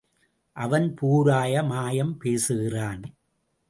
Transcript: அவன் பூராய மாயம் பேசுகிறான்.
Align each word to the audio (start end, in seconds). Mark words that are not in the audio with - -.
அவன் 0.55 0.87
பூராய 0.93 1.63
மாயம் 1.63 2.17
பேசுகிறான். 2.17 3.03